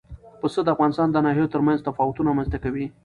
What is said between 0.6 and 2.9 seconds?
د افغانستان د ناحیو ترمنځ تفاوتونه رامنځ ته کوي.